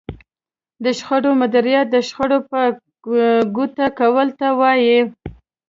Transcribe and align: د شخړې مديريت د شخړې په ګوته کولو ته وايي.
د 0.83 0.85
شخړې 0.99 1.31
مديريت 1.41 1.87
د 1.91 1.95
شخړې 2.07 2.39
په 2.49 2.59
ګوته 3.55 3.87
کولو 3.99 4.33
ته 4.39 4.47
وايي. 4.59 4.99